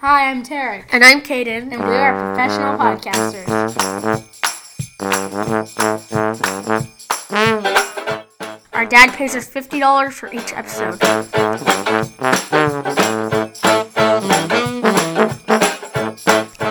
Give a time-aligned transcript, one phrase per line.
[0.00, 1.72] Hi, I'm Tarek, And I'm Kaden.
[1.72, 3.48] and we are professional podcasters.
[8.72, 11.00] Our dad pays us $50 for each episode.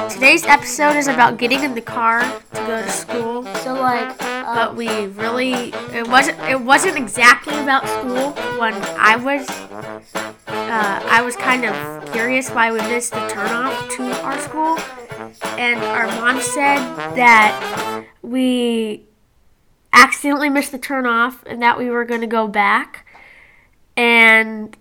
[0.09, 3.43] Today's episode is about getting in the car to go to school.
[3.57, 9.15] So, like, uh, But we really it wasn't it wasn't exactly about school when I
[9.15, 9.45] was
[10.73, 14.79] uh, I was kind of curious why we missed the turnoff to our school
[15.59, 16.79] and our mom said
[17.15, 19.03] that we
[19.91, 23.05] accidentally missed the turnoff and that we were going to go back
[23.95, 24.75] and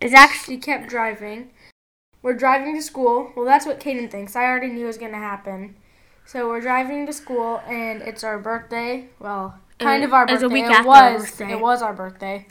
[0.00, 1.52] it's actually kept driving.
[2.22, 3.30] We're driving to school.
[3.36, 4.34] Well, that's what Kaden thinks.
[4.34, 5.76] I already knew it was going to happen.
[6.24, 9.10] So, we're driving to school, and it's our birthday.
[9.20, 10.62] Well, kind of our birthday.
[10.62, 11.22] it was.
[11.22, 11.52] birthday.
[11.52, 12.46] It was our birthday.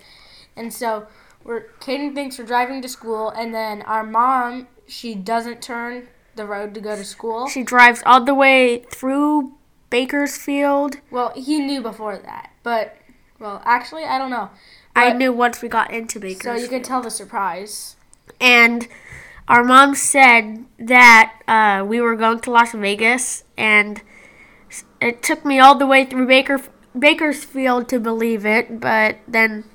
[0.55, 1.07] And so,
[1.45, 6.45] we're Kaden thinks we're driving to school, and then our mom, she doesn't turn the
[6.45, 7.47] road to go to school.
[7.47, 9.53] she drives all the way through
[9.89, 10.97] Bakersfield.
[11.09, 12.97] Well, he knew before that, but
[13.39, 14.49] well, actually, I don't know.
[14.95, 16.57] I knew once we got into Bakersfield.
[16.57, 17.95] So you can tell the surprise.
[18.41, 18.87] and
[19.47, 24.01] our mom said that uh, we were going to Las Vegas, and
[24.99, 26.59] it took me all the way through Baker
[26.97, 29.65] Bakersfield to believe it, but then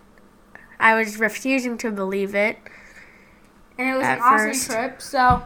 [0.81, 2.59] I was refusing to believe it.
[3.79, 4.71] And it was an awesome first.
[4.71, 5.03] trip.
[5.03, 5.43] So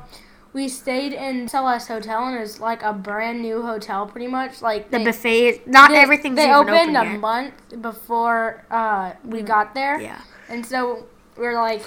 [0.53, 4.63] we stayed in SLS Hotel, and it was like a brand new hotel, pretty much.
[4.63, 7.21] Like The they, buffet, not they, everything's They opened open a yet.
[7.21, 11.83] month before uh, we got there, Yeah, and so we are like,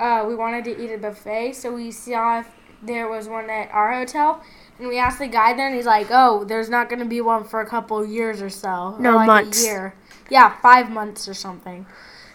[0.00, 2.46] uh, we wanted to eat a buffet, so we saw if
[2.82, 4.42] there was one at our hotel.
[4.78, 7.20] And we asked the guy there, and he's like, "Oh, there's not going to be
[7.20, 8.96] one for a couple years or so.
[8.96, 9.62] or No, like months.
[9.62, 9.94] A year.
[10.28, 11.86] Yeah, five months or something."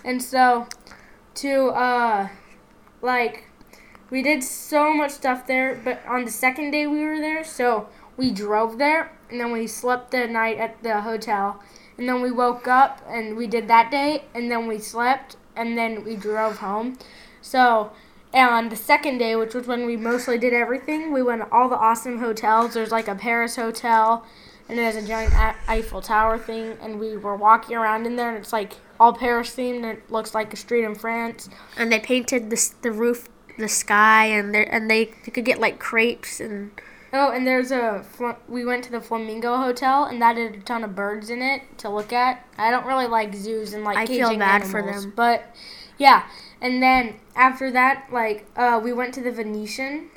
[0.03, 0.67] And so,
[1.35, 2.29] to uh,
[3.01, 3.45] like,
[4.09, 5.79] we did so much stuff there.
[5.83, 9.67] But on the second day we were there, so we drove there, and then we
[9.67, 11.61] slept the night at the hotel,
[11.97, 15.77] and then we woke up and we did that day, and then we slept, and
[15.77, 16.97] then we drove home.
[17.41, 17.91] So
[18.31, 21.51] and on the second day, which was when we mostly did everything, we went to
[21.51, 22.73] all the awesome hotels.
[22.73, 24.25] There's like a Paris hotel,
[24.69, 25.33] and there's a giant
[25.67, 29.55] Eiffel Tower thing, and we were walking around in there, and it's like all Paris
[29.55, 31.49] themed, and it looks like a street in France.
[31.77, 33.27] and they painted the the roof,
[33.57, 36.71] the sky, and they and they, they could get like crepes and
[37.11, 38.05] Oh, and there's a
[38.47, 41.63] we went to the Flamingo Hotel, and that had a ton of birds in it
[41.79, 42.45] to look at.
[42.57, 45.13] I don't really like zoos and like I feel caging bad for them.
[45.15, 45.55] but
[45.97, 46.27] yeah.
[46.61, 50.09] And then after that, like uh, we went to the Venetian.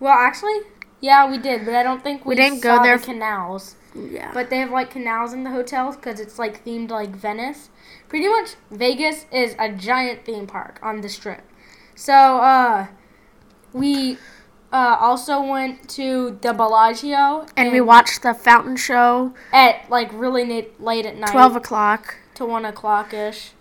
[0.00, 0.58] Well, actually,
[1.00, 4.30] yeah, we did, but I don't think we, We didn't go there The canals, yeah.
[4.34, 7.70] but they have like canals in the hotels because it's like themed like Venice.
[8.08, 11.42] Pretty much, Vegas is a giant theme park on the strip.
[11.94, 12.86] So uh,
[13.72, 14.18] we.
[14.72, 20.44] Uh, also went to the Bellagio and we watched the fountain show, at like really
[20.44, 22.16] late, late at night, twelve o'clock.
[22.34, 23.52] to one o'clock ish,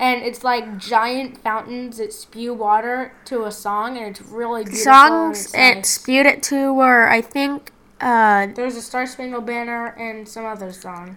[0.00, 4.84] and it's like giant fountains that spew water to a song, and it's really beautiful.
[4.84, 5.88] songs it nice.
[5.88, 7.70] spewed it to were I think
[8.00, 11.16] uh There's a Star Spangled Banner and some other song.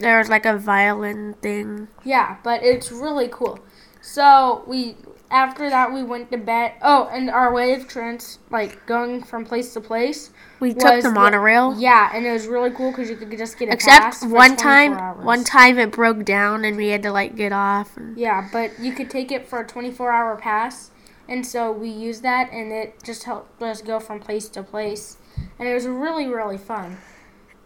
[0.00, 1.88] there was like a violin thing.
[2.04, 3.58] Yeah, but it's really cool.
[4.00, 4.96] So we
[5.30, 6.72] after that we went to bed.
[6.82, 10.30] Oh, and our way of trans like going from place to place.
[10.60, 11.74] We took the the- monorail.
[11.78, 14.94] Yeah, and it was really cool because you could just get a Except one time
[14.94, 15.24] hours.
[15.24, 18.78] one time it broke down and we had to like get off and Yeah, but
[18.80, 20.90] you could take it for a 24 hour pass.
[21.28, 25.17] And so we used that, and it just helped us go from place to place.
[25.58, 26.98] And it was really, really fun.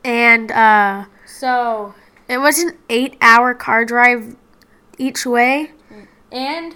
[0.05, 1.95] and uh So,
[2.29, 4.37] it was an eight hour car drive
[4.99, 5.71] each way.
[6.31, 6.75] and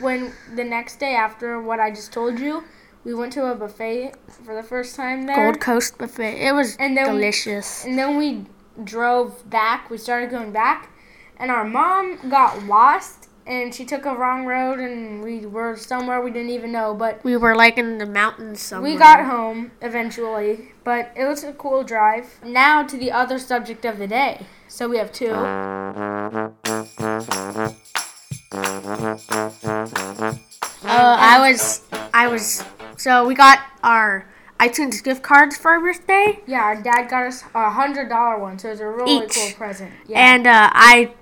[0.00, 2.62] when the next day after what I just told you,
[3.04, 4.12] we went to a buffet
[4.44, 5.34] for the first time there.
[5.36, 6.46] Gold Coast buffet.
[6.46, 7.84] It was And then- delicious.
[7.84, 8.46] And then we
[8.84, 9.90] drove back.
[9.90, 10.90] We started going back,
[11.38, 16.20] and our mom got lost, and she took a wrong road, and we were somewhere
[16.20, 16.94] we didn't even know.
[16.94, 18.92] But We were like in the mountains somewhere.
[18.92, 22.38] We got home eventually, but it was a cool drive.
[22.44, 24.46] Now to the other subject of the day.
[24.68, 25.32] So we have two.
[25.32, 26.50] Uh,
[30.84, 31.82] I was,
[32.14, 32.62] I was.
[32.96, 34.26] So we got our
[34.60, 38.58] iTunes gift cards for our birthday, Yeah, our dad got us a hundred dollar one,
[38.58, 39.34] so it was a really Each.
[39.34, 39.92] cool present.
[40.06, 40.18] Yeah.
[40.34, 41.12] and uh, I,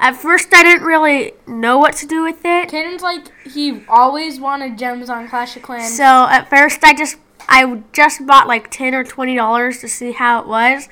[0.00, 2.70] at first I didn't really know what to do with it.
[2.70, 5.96] Kaden's like he always wanted gems on Clash of Clans.
[5.96, 7.18] So at first I just,
[7.48, 10.88] I just bought like ten or twenty dollars to see how it was,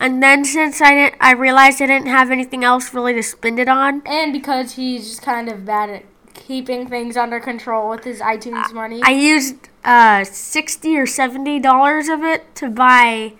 [0.00, 3.58] and then since I didn't, I realized I didn't have anything else really to spend
[3.58, 4.02] it on.
[4.06, 6.04] and because he's just kind of bad at
[6.34, 9.00] keeping things under control with his iTunes money.
[9.02, 13.34] I used uh, sixty or seventy dollars of it to buy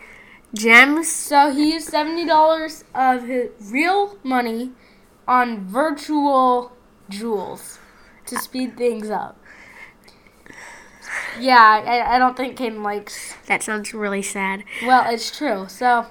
[0.54, 1.10] gems.
[1.10, 4.70] so he used seventy dollars of his real money
[5.26, 6.72] on virtual
[7.08, 7.78] jewels
[8.26, 9.38] to speed things up.
[11.38, 13.34] Yeah, I, I don't think Kaden likes.
[13.46, 14.64] That sounds really sad.
[14.84, 15.66] Well, it's true.
[15.68, 16.06] So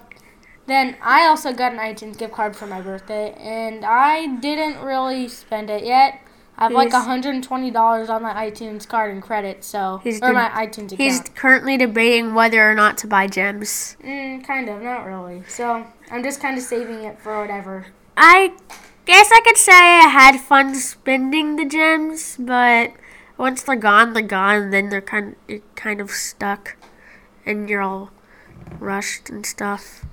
[0.67, 5.27] then I also got an iTunes gift card for my birthday, and I didn't really
[5.27, 6.19] spend it yet.
[6.57, 10.33] I have like He's- $120 on my iTunes card and credit, so He's or did-
[10.35, 10.99] my iTunes account.
[11.01, 13.97] He's currently debating whether or not to buy gems.
[14.03, 15.43] Mm, kind of, not really.
[15.47, 17.87] So I'm just kind of saving it for whatever.
[18.15, 18.53] I
[19.05, 22.93] guess I could say I had fun spending the gems, but
[23.37, 24.69] once they're gone, they're gone.
[24.71, 26.77] Then they're kind you're kind of stuck,
[27.45, 28.11] and you're all
[28.79, 30.05] rushed and stuff.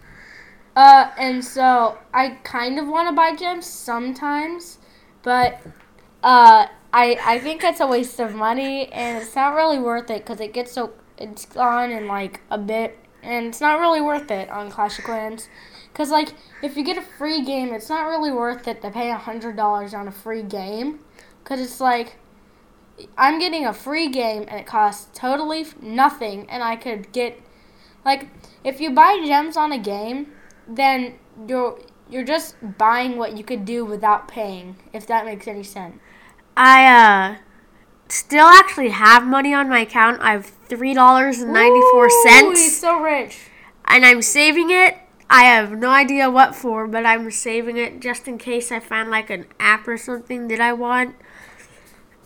[0.77, 4.79] Uh, and so I kind of want to buy gems sometimes,
[5.23, 5.61] but
[6.23, 10.25] uh, I I think it's a waste of money, and it's not really worth it
[10.25, 14.31] because it gets so it's gone in like a bit, and it's not really worth
[14.31, 15.49] it on Clash of Clans.
[15.93, 19.11] Cause like if you get a free game, it's not really worth it to pay
[19.11, 21.01] a hundred dollars on a free game,
[21.45, 22.17] cause it's like
[23.19, 27.41] I'm getting a free game and it costs totally nothing, and I could get
[28.05, 28.29] like
[28.65, 30.33] if you buy gems on a game,
[30.69, 31.15] then
[31.49, 31.79] you're
[32.09, 35.99] you're just buying what you could do without paying, if that makes any sense.
[36.57, 37.37] I uh
[38.09, 40.21] still actually have money on my account.
[40.21, 42.43] I have three dollars and ninety four cents.
[42.43, 42.63] Ooh.
[42.63, 43.39] He's so rich.
[43.87, 44.97] and I'm saving it.
[45.33, 49.11] I have no idea what for, but I'm saving it just in case I find
[49.11, 51.15] like an app or something that I want.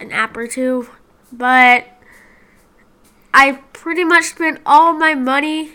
[0.00, 0.88] An app or two.
[1.30, 1.86] But
[3.34, 5.72] I pretty much spent all my money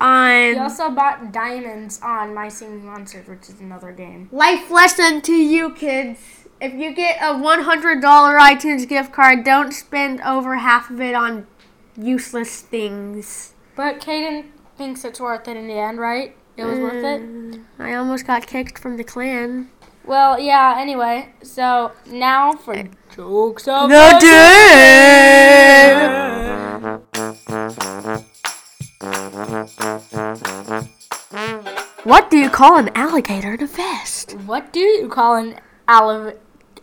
[0.00, 4.28] on also bought diamonds on My Singing Monsters, which is another game.
[4.32, 6.18] life lesson to you kids.
[6.60, 11.46] If you get a $100 iTunes gift card, don't spend over half of it on
[11.96, 13.54] useless things.
[13.76, 14.46] But Kaden
[14.76, 16.36] thinks it's worth it in the end, right?
[16.56, 17.22] It was worth it.
[17.22, 19.70] Mm, I almost got kicked from the clan.
[20.04, 20.76] Well, yeah.
[20.78, 22.74] Anyway, so now for
[23.14, 24.18] jokes of The
[32.04, 34.32] What do you call an alligator in a vest?
[34.44, 36.34] What do you call an alli-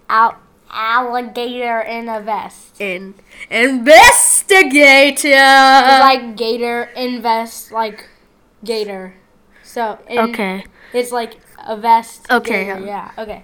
[0.09, 0.39] al-
[0.71, 2.79] alligator in a vest?
[2.81, 3.15] An
[3.51, 5.27] investigator.
[5.27, 8.07] It's like gator invest like
[8.63, 9.15] gator.
[9.69, 10.65] So okay.
[10.93, 12.25] it's like a vest.
[12.31, 13.11] Okay, um, yeah.
[13.19, 13.43] Okay.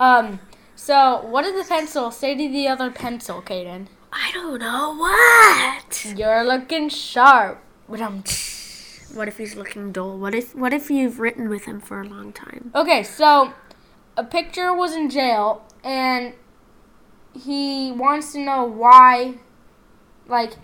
[0.00, 0.40] Um.
[0.74, 3.86] So what did the pencil say to the other pencil, Kaden?
[4.12, 6.18] I don't know what.
[6.18, 7.62] You're looking sharp.
[7.88, 8.24] But um.
[9.14, 10.18] What if he's looking dull?
[10.18, 12.72] What if what if you've written with him for a long time?
[12.74, 13.52] Okay, so
[14.16, 16.34] a picture was in jail and
[17.32, 19.34] he wants to know why
[20.26, 20.54] like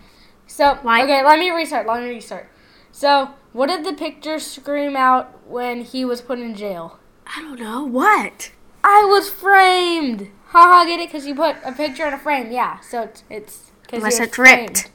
[0.47, 1.03] so Why?
[1.03, 2.49] okay, let me restart, let me restart.
[2.91, 6.99] So what did the picture scream out when he was put in jail?
[7.25, 8.51] I don't know what.
[8.83, 10.29] I was framed.
[10.47, 11.09] Haha, get it?
[11.09, 12.51] Because you put a picture in a frame.
[12.51, 14.91] Yeah, so it's it's Unless it's ripped.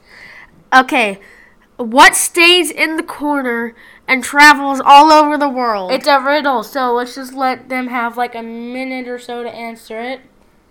[0.73, 1.21] Okay.
[1.77, 3.75] What stays in the corner
[4.09, 5.93] and travels all over the world?
[5.93, 9.51] It's a riddle, so let's just let them have like a minute or so to
[9.51, 10.21] answer it.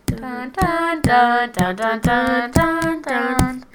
[0.07, 3.65] Dun, dun, dun, dun, dun, dun, dun, dun.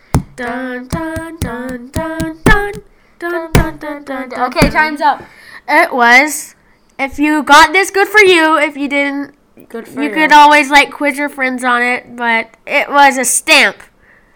[0.40, 2.82] dun dun dun dun dun
[3.18, 4.40] dun dun dun dun dun.
[4.52, 5.22] Okay, time's up.
[5.68, 6.54] It was.
[6.98, 8.58] If you got this, good for you.
[8.58, 9.34] If you didn't,
[9.68, 12.16] Good for you You could always like quiz your friends on it.
[12.16, 13.76] But it was a stamp.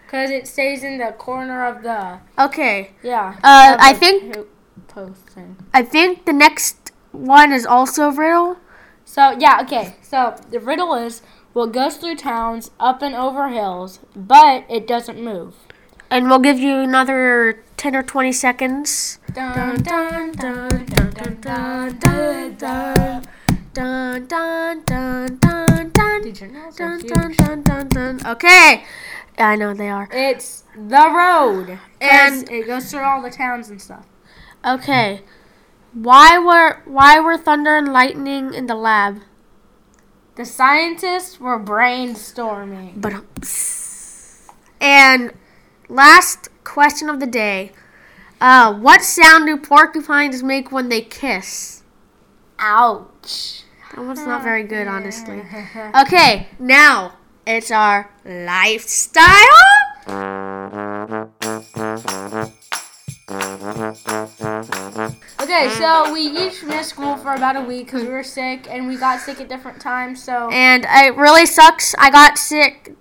[0.05, 2.91] Because it stays in the corner of the Okay.
[3.03, 3.35] yeah.
[3.43, 4.45] Uh, I think- ho-
[4.87, 5.57] post thing.
[5.73, 8.57] I think the next one is also riddle.
[9.03, 9.95] So yeah, okay.
[10.01, 11.21] So the riddle is
[11.53, 15.55] what goes through towns, up and over hills, but it doesn't move.
[16.09, 19.19] And we'll give you another 10 or 20 seconds.
[19.33, 23.23] Dun, dun, dun, dun, dun, dun, dun, dun.
[23.73, 26.21] Dun, dun, dun, dun, dun.
[26.21, 27.37] Did your nails Dun, are dun, huge.
[27.37, 28.19] dun, dun, dun.
[28.25, 28.85] Okay.
[29.37, 30.07] I know they are.
[30.13, 34.05] It's the road, and And- it goes through all the towns and stuff.
[34.65, 35.21] Okay.
[35.93, 39.21] Why were why were thunder and lightning in the lab?
[40.35, 42.99] The scientists were brainstorming.
[43.01, 43.13] But
[44.81, 45.33] and
[45.89, 47.71] last question of the day.
[48.41, 51.83] Uh, what sound do porcupines make when they kiss?
[52.59, 53.63] Ouch.
[53.95, 55.41] That one's not very good, honestly.
[55.95, 57.13] Okay, now
[57.45, 59.25] it's our lifestyle.
[65.41, 68.87] Okay, So we each missed school for about a week because we were sick and
[68.87, 70.23] we got sick at different times.
[70.23, 71.95] So And it really sucks.
[71.97, 72.93] I got sick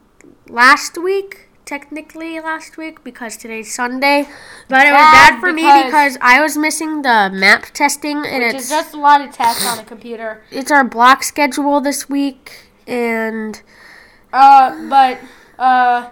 [0.49, 4.29] last week, technically last week, because today's Sunday.
[4.69, 8.19] But it was Bad bad for me because- because I was missing the map testing,
[8.27, 10.43] and which it's is just a lot of tests on a computer.
[10.51, 13.61] it's our block schedule this week, and
[14.33, 15.19] Uh, but
[15.59, 16.11] uh,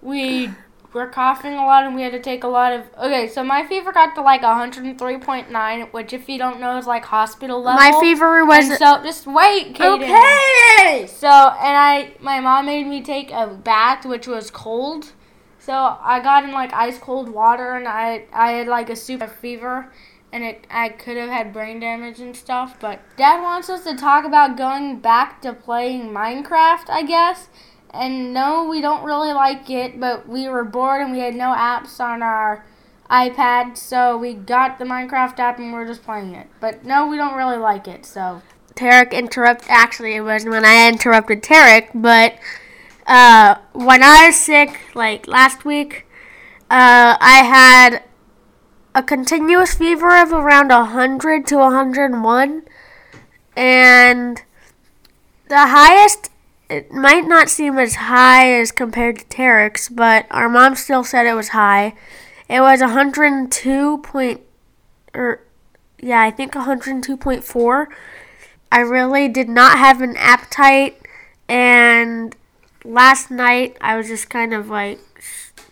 [0.00, 0.50] we
[0.94, 2.82] were coughing a lot and we had to take a lot of.
[2.96, 7.04] Okay, so my fever got to like 103.9, which if you don't know is like
[7.04, 7.80] hospital level.
[7.80, 10.02] my fever was And so just wait, Kaden.
[10.02, 11.06] okay.
[11.06, 15.12] So and I, my mom made me take a bath, which was cold.
[15.58, 19.26] So I got in like ice cold water, and I I had like a super
[19.26, 19.90] fever,
[20.32, 22.78] and it I could have had brain damage and stuff.
[22.78, 27.48] But Dad wants us to talk about going back to playing Minecraft, I guess.
[27.94, 31.54] And no, we don't really like it, but we were bored and we had no
[31.54, 32.64] apps on our
[33.08, 36.48] iPad, so we got the Minecraft app and we're just playing it.
[36.60, 38.42] But no, we don't really like it, so.
[38.74, 39.64] Tarek interrupt.
[39.68, 41.90] Actually, it was when I interrupted Tarek.
[41.94, 42.36] But
[43.06, 46.06] uh, when I was sick, like last week,
[46.70, 48.02] uh, I had
[48.94, 52.62] a continuous fever of around hundred to hundred and one,
[53.56, 54.42] and
[55.48, 56.30] the highest.
[56.68, 61.26] It might not seem as high as compared to Tarek's, but our mom still said
[61.26, 61.94] it was high.
[62.48, 64.40] It was 102 point,
[65.14, 65.42] or
[66.00, 67.86] yeah, I think 102.4.
[68.72, 71.00] I really did not have an appetite,
[71.48, 72.34] and
[72.84, 75.00] last night I was just kind of like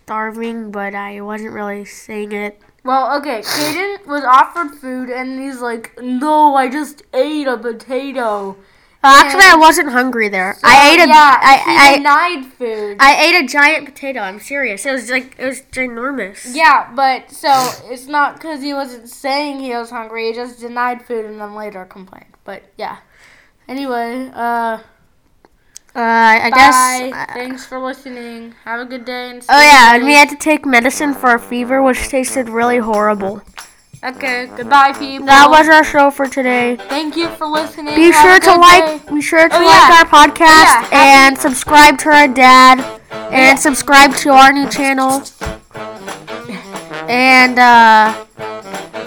[0.07, 2.61] starving, but I wasn't really saying it.
[2.85, 8.57] Well, okay, Kaden was offered food and he's like, no, I just ate a potato.
[9.05, 10.57] Uh, actually, I wasn't hungry there.
[10.63, 12.97] I ate a yeah, I, he I, denied food.
[13.01, 14.21] I ate a giant potato.
[14.21, 14.87] I'm serious.
[14.87, 16.55] It was like it was ginormous.
[16.55, 17.51] yeah, but so
[17.87, 20.29] it's not because he wasn't saying he was hungry.
[20.29, 22.27] He just denied food and then later complained.
[22.45, 22.99] But yeah.
[23.69, 24.79] Anyway, uh,
[25.95, 25.99] Uh,
[26.47, 26.57] I bye.
[26.57, 27.13] guess.
[27.13, 28.55] uh, Thanks for listening.
[28.65, 29.31] Have a good day.
[29.31, 32.79] And oh yeah, and we had to take medicine for a fever, which tasted really
[32.79, 33.43] horrible.
[34.05, 35.27] Okay, goodbye, people.
[35.27, 36.75] That was our show for today.
[36.89, 37.95] Thank you for listening.
[37.95, 39.15] Be Have sure to like, day.
[39.15, 40.03] be sure to Oh, like yeah.
[40.03, 41.27] our podcast yeah.
[41.29, 42.81] and subscribe to our dad,
[43.31, 45.23] and subscribe to our new channel.
[47.09, 48.25] And uh,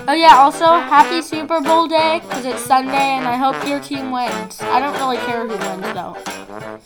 [0.08, 4.12] Oh yeah, also happy Super Bowl day because it's Sunday and I hope your team
[4.12, 4.62] wins.
[4.62, 6.16] I don't really care who wins though.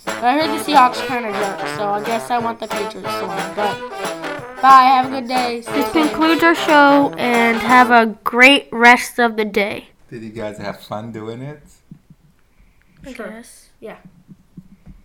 [0.06, 3.14] But I heard the Seahawks kind of jerk, so I guess I want the Patriots
[3.20, 3.56] to win.
[3.56, 5.62] But bye, have a good day.
[5.62, 9.90] This concludes our show, and have a great rest of the day.
[10.10, 11.62] Did you guys have fun doing it?
[13.06, 13.70] Yes.
[13.80, 13.98] Yeah.